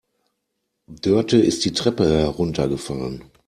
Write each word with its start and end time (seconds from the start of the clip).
Dörte 0.87 1.37
ist 1.37 1.63
die 1.63 1.73
Treppe 1.73 2.05
heruntergefallen. 2.09 3.25